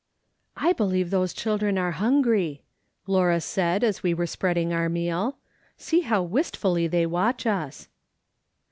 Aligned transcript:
"I 0.57 0.73
believe 0.73 1.11
those 1.11 1.31
children 1.31 1.77
are 1.77 1.91
hungry," 1.91 2.63
Lavira 3.07 3.39
said, 3.39 3.83
as 3.83 4.01
we 4.01 4.15
were 4.15 4.25
spreading 4.25 4.73
our 4.73 4.89
meal." 4.89 5.37
See 5.77 5.99
how 6.01 6.23
wistfully 6.23 6.87
they 6.87 7.05
watch 7.05 7.45
us." 7.45 7.87